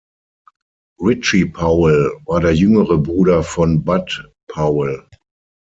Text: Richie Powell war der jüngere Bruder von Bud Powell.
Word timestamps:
Richie 0.99 1.45
Powell 1.45 2.11
war 2.25 2.39
der 2.41 2.55
jüngere 2.55 2.97
Bruder 2.97 3.43
von 3.43 3.83
Bud 3.83 4.31
Powell. 4.47 5.07